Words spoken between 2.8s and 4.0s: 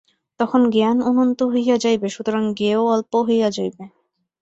অল্প হইয়া যাইবে।